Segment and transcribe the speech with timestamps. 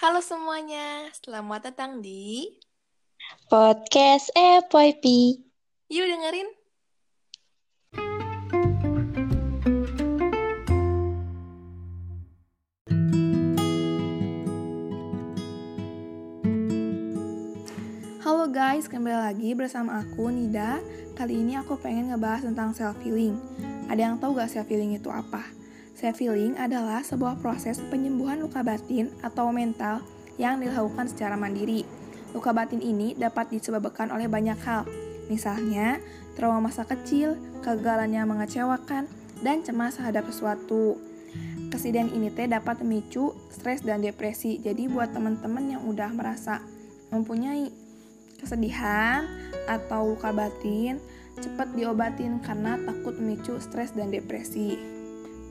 [0.00, 2.48] Halo semuanya, selamat datang di
[3.52, 5.04] Podcast FYP.
[5.92, 6.48] Yuk dengerin.
[18.24, 20.80] Halo guys, kembali lagi bersama aku Nida.
[21.12, 23.36] Kali ini aku pengen ngebahas tentang self healing.
[23.92, 25.59] Ada yang tahu gak self healing itu apa?
[26.00, 30.00] Self healing adalah sebuah proses penyembuhan luka batin atau mental
[30.40, 31.84] yang dilakukan secara mandiri.
[32.32, 34.88] Luka batin ini dapat disebabkan oleh banyak hal,
[35.28, 36.00] misalnya
[36.40, 39.12] trauma masa kecil, kegagalan yang mengecewakan,
[39.44, 40.96] dan cemas terhadap sesuatu.
[41.68, 44.56] Kesedihan ini teh dapat memicu stres dan depresi.
[44.56, 46.64] Jadi buat teman-teman yang udah merasa
[47.12, 47.68] mempunyai
[48.40, 49.28] kesedihan
[49.68, 50.96] atau luka batin,
[51.44, 54.99] cepat diobatin karena takut memicu stres dan depresi.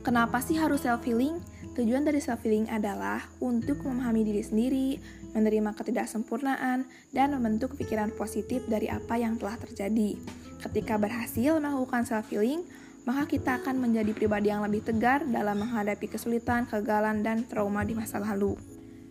[0.00, 1.44] Kenapa sih harus self healing?
[1.76, 4.88] Tujuan dari self healing adalah untuk memahami diri sendiri,
[5.36, 10.16] menerima ketidaksempurnaan, dan membentuk pikiran positif dari apa yang telah terjadi.
[10.64, 12.64] Ketika berhasil melakukan self healing,
[13.04, 17.92] maka kita akan menjadi pribadi yang lebih tegar dalam menghadapi kesulitan, kegagalan, dan trauma di
[17.92, 18.56] masa lalu.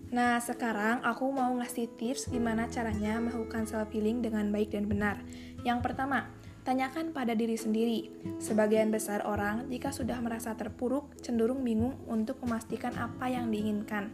[0.10, 5.22] Nah, sekarang aku mau ngasih tips gimana caranya melakukan self healing dengan baik dan benar.
[5.62, 6.34] Yang pertama,
[6.70, 8.14] tanyakan pada diri sendiri.
[8.38, 14.14] Sebagian besar orang jika sudah merasa terpuruk cenderung bingung untuk memastikan apa yang diinginkan.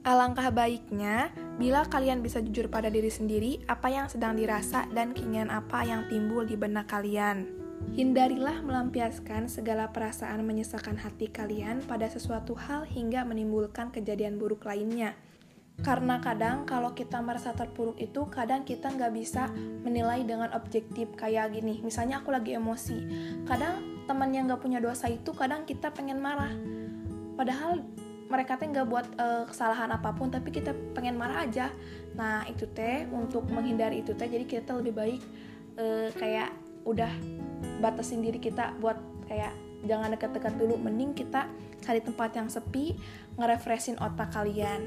[0.00, 1.28] Alangkah baiknya
[1.60, 6.08] bila kalian bisa jujur pada diri sendiri apa yang sedang dirasa dan keinginan apa yang
[6.08, 7.52] timbul di benak kalian.
[7.92, 15.12] Hindarilah melampiaskan segala perasaan menyesakan hati kalian pada sesuatu hal hingga menimbulkan kejadian buruk lainnya.
[15.82, 19.50] Karena kadang kalau kita merasa terpuruk itu, kadang kita nggak bisa
[19.82, 21.82] menilai dengan objektif kayak gini.
[21.82, 22.98] Misalnya aku lagi emosi,
[23.44, 26.52] kadang teman yang nggak punya dosa itu kadang kita pengen marah.
[27.34, 27.82] Padahal
[28.30, 31.68] mereka teh nggak buat uh, kesalahan apa pun, tapi kita pengen marah aja.
[32.14, 35.20] Nah itu teh untuk menghindari itu teh, jadi kita lebih baik
[35.76, 37.10] uh, kayak udah
[37.80, 39.52] batasin diri kita buat kayak
[39.88, 41.48] jangan dekat-dekat dulu mending kita
[41.84, 42.96] cari tempat yang sepi
[43.36, 44.84] ngerefreshin otak kalian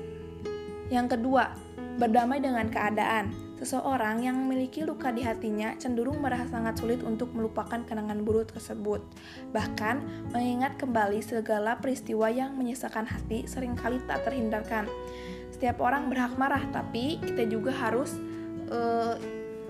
[0.88, 1.52] yang kedua
[1.98, 3.34] berdamai dengan keadaan.
[3.58, 9.02] Seseorang yang memiliki luka di hatinya cenderung merasa sangat sulit untuk melupakan kenangan buruk tersebut.
[9.50, 14.86] Bahkan mengingat kembali segala peristiwa yang menyisakan hati sering kali tak terhindarkan.
[15.50, 18.14] Setiap orang berhak marah tapi kita juga harus
[18.70, 19.18] uh,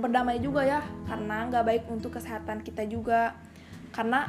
[0.04, 3.40] berdamai juga ya karena nggak baik untuk kesehatan kita juga.
[3.96, 4.28] Karena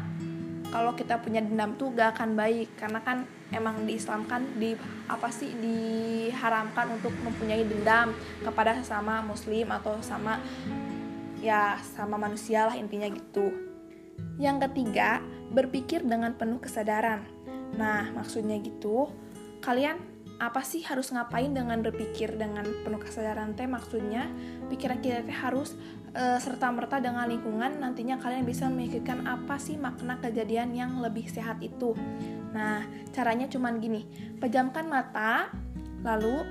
[0.69, 4.77] kalau kita punya dendam tuh gak akan baik karena kan emang di Islam kan di
[5.09, 5.57] apa sih
[6.39, 8.15] diharamkan untuk mempunyai dendam
[8.47, 10.39] kepada sesama muslim atau sama
[11.43, 13.51] ya sama manusia lah intinya gitu.
[14.39, 15.19] Yang ketiga
[15.51, 17.27] berpikir dengan penuh kesadaran.
[17.75, 19.11] Nah maksudnya gitu
[19.59, 19.99] kalian
[20.39, 23.67] apa sih harus ngapain dengan berpikir dengan penuh kesadaran teh?
[23.67, 24.31] Maksudnya
[24.71, 25.75] pikiran kita teh harus
[26.15, 31.27] e, serta merta dengan lingkungan nantinya kalian bisa memikirkan apa sih makna kejadian yang lebih
[31.27, 31.99] sehat itu.
[32.55, 34.07] Nah caranya cuman gini
[34.39, 35.51] pejamkan mata
[36.07, 36.47] lalu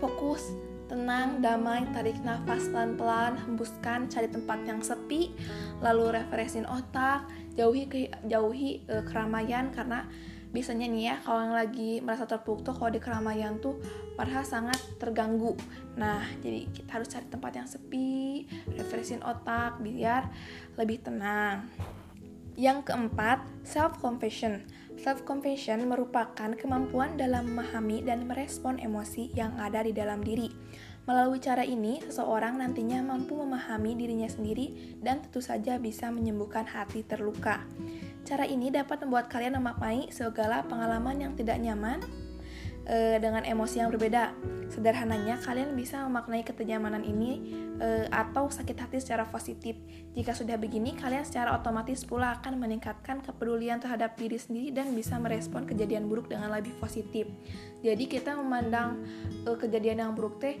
[0.00, 0.52] fokus
[0.92, 5.32] tenang damai tarik nafas pelan-pelan hembuskan cari tempat yang sepi
[5.80, 7.24] lalu refreshing otak
[7.56, 10.04] jauhi ke, jauhi e, keramaian karena
[10.52, 13.80] biasanya nih ya kalau yang lagi merasa terpuruk tuh kalau di keramaian tuh
[14.20, 15.56] padahal sangat terganggu.
[15.96, 18.44] Nah jadi kita harus cari tempat yang sepi
[18.76, 20.28] refreshing otak biar
[20.76, 21.72] lebih tenang.
[22.52, 24.60] Yang keempat self compassion
[25.00, 30.50] self compassion merupakan kemampuan dalam memahami dan merespon emosi yang ada di dalam diri
[31.02, 37.02] Melalui cara ini, seseorang nantinya mampu memahami dirinya sendiri dan tentu saja bisa menyembuhkan hati
[37.02, 37.66] terluka.
[38.22, 41.98] Cara ini dapat membuat kalian memaknai segala pengalaman yang tidak nyaman
[42.86, 44.34] e, dengan emosi yang berbeda.
[44.72, 47.44] Sederhananya, kalian bisa memaknai ketidaknyamanan ini
[47.76, 49.76] e, atau sakit hati secara positif.
[50.16, 55.20] Jika sudah begini, kalian secara otomatis pula akan meningkatkan kepedulian terhadap diri sendiri dan bisa
[55.20, 57.28] merespon kejadian buruk dengan lebih positif.
[57.84, 59.04] Jadi kita memandang
[59.44, 60.56] e, kejadian yang buruk teh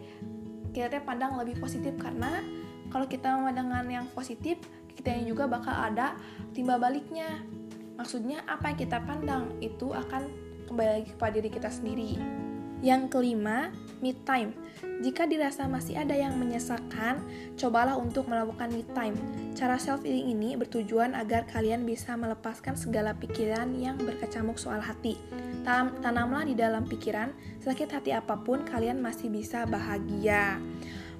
[0.72, 2.40] kita teh pandang lebih positif karena
[2.88, 4.56] kalau kita memandangkan yang positif
[4.96, 6.16] kita juga bakal ada
[6.56, 7.44] timbal baliknya
[7.96, 10.28] maksudnya apa yang kita pandang itu akan
[10.68, 12.18] kembali lagi kepada diri kita sendiri
[12.82, 13.70] yang kelima
[14.02, 14.50] me time
[15.02, 17.26] jika dirasa masih ada yang menyesakan,
[17.58, 19.18] cobalah untuk melakukan me time.
[19.54, 25.18] Cara self healing ini bertujuan agar kalian bisa melepaskan segala pikiran yang berkecamuk soal hati.
[25.66, 27.34] Tanamlah di dalam pikiran,
[27.66, 30.62] sakit hati apa pun kalian masih bisa bahagia.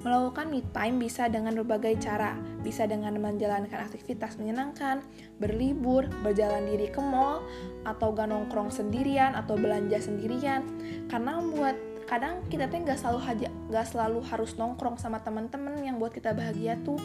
[0.02, 2.34] Melakukan me time bisa dengan berbagai cara,
[2.66, 4.98] bisa dengan menjalankan aktivitas menyenangkan,
[5.38, 7.46] berlibur, berjalan diri ke mall,
[7.86, 10.66] atau gak nongkrong sendirian atau belanja sendirian,
[11.06, 11.78] karena membuat
[12.10, 16.34] kadang kita tuh nggak selalu aja nggak selalu harus nongkrong sama teman-teman yang buat kita
[16.36, 16.98] bahagia tuh.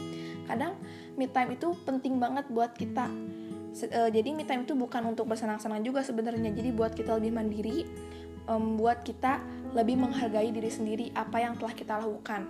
[0.50, 0.76] Kadang
[1.16, 3.08] me time itu penting banget buat kita.
[3.88, 6.52] Uh, jadi me time itu bukan untuk bersenang-senang juga sebenarnya.
[6.52, 7.86] Jadi buat kita lebih mandiri
[8.48, 9.44] buat kita
[9.76, 12.48] lebih menghargai diri sendiri apa yang telah kita lakukan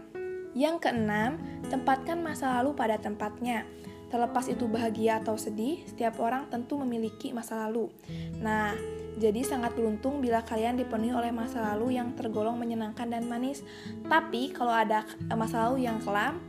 [0.57, 1.37] yang keenam
[1.69, 3.69] tempatkan masa lalu pada tempatnya
[4.07, 7.91] Terlepas itu bahagia atau sedih, setiap orang tentu memiliki masa lalu.
[8.39, 8.71] Nah,
[9.19, 13.67] jadi sangat beruntung bila kalian dipenuhi oleh masa lalu yang tergolong menyenangkan dan manis.
[14.07, 15.03] Tapi kalau ada
[15.35, 16.39] masa lalu yang kelam,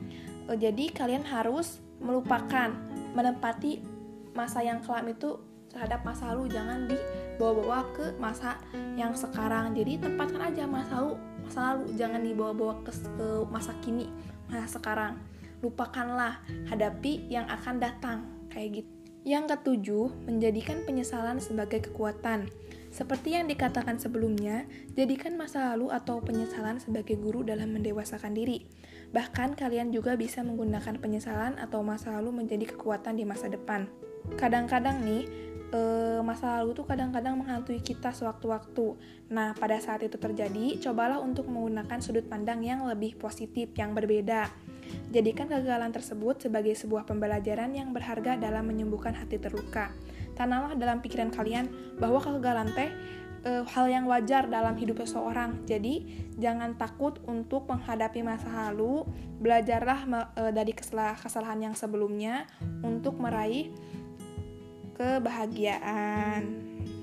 [0.47, 2.71] eh, jadi kalian harus melupakan,
[3.19, 3.83] menempati
[4.39, 5.43] masa yang kelam itu
[5.75, 8.63] terhadap masa lalu jangan dibawa-bawa ke masa
[8.95, 9.75] yang sekarang.
[9.75, 14.05] Jadi tempatkan aja masa lalu, masa lalu jangan dibawa-bawa ke, ke masa kini,
[14.53, 15.17] masa sekarang.
[15.65, 18.91] Lupakanlah, hadapi yang akan datang kayak gitu.
[19.25, 22.53] Yang ketujuh, menjadikan penyesalan sebagai kekuatan.
[22.93, 28.69] Seperti yang dikatakan sebelumnya, jadikan masa lalu atau penyesalan sebagai guru dalam mendewasakan diri.
[29.17, 33.89] Bahkan kalian juga bisa menggunakan penyesalan atau masa lalu menjadi kekuatan di masa depan.
[34.37, 35.25] Kadang-kadang nih,
[35.73, 35.81] e,
[36.25, 38.97] masa lalu tuh kadang-kadang menghantui kita sewaktu-waktu.
[39.33, 44.49] Nah, pada saat itu terjadi, cobalah untuk menggunakan sudut pandang yang lebih positif, yang berbeda.
[45.13, 49.93] Jadikan kegagalan tersebut sebagai sebuah pembelajaran yang berharga dalam menyembuhkan hati terluka.
[50.33, 51.69] Tanamlah dalam pikiran kalian
[52.01, 52.89] bahwa kegagalan teh
[53.45, 55.61] e, hal yang wajar dalam hidup seseorang.
[55.69, 56.09] Jadi,
[56.41, 59.05] jangan takut untuk menghadapi masa lalu.
[59.45, 60.01] Belajarlah
[60.33, 62.49] e, dari kesalahan yang sebelumnya
[62.81, 63.69] untuk meraih
[64.99, 66.43] kebahagiaan.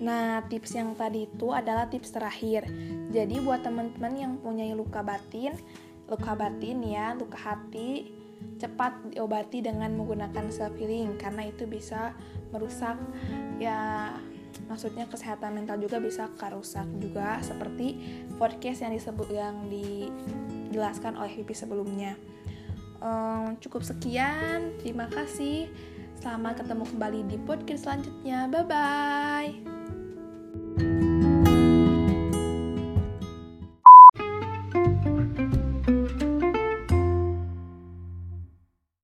[0.03, 2.67] Nah, tips yang tadi itu adalah tips terakhir.
[3.15, 5.55] Jadi buat teman-teman yang punya luka batin,
[6.11, 8.11] luka batin ya, luka hati,
[8.59, 12.15] cepat diobati dengan menggunakan self healing karena itu bisa
[12.53, 12.95] merusak
[13.59, 14.11] ya
[14.71, 17.99] maksudnya kesehatan mental juga bisa kerusak juga seperti
[18.39, 22.15] podcast yang disebut yang dijelaskan oleh Vivi sebelumnya.
[23.03, 25.67] Um, cukup sekian, terima kasih.
[26.25, 28.49] Selamat ketemu kembali di podcast selanjutnya.
[28.49, 29.74] Bye bye.